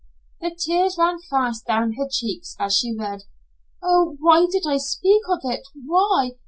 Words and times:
The 0.39 0.49
tears 0.55 0.97
ran 0.97 1.19
fast 1.19 1.67
down 1.67 1.93
her 1.93 2.07
cheeks 2.09 2.55
as 2.57 2.75
she 2.75 2.91
read. 2.97 3.25
"Oh, 3.83 4.17
why 4.19 4.47
did 4.51 4.63
I 4.65 4.77
speak 4.77 5.21
of 5.29 5.41
it 5.43 5.67
why? 5.75 6.31